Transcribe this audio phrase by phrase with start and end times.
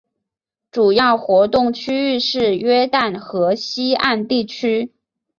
[0.71, 4.91] 主要活动区域是约旦河西岸地区。